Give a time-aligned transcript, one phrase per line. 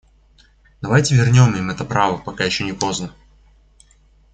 [0.81, 3.13] Давайте вернем им это право, пока еще не поздно!